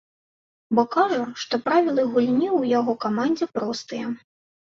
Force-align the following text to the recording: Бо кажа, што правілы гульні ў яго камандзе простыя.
Бо 0.77 0.83
кажа, 0.95 1.19
што 1.43 1.59
правілы 1.67 2.05
гульні 2.15 2.47
ў 2.47 2.61
яго 2.79 2.97
камандзе 3.05 3.45
простыя. 3.59 4.07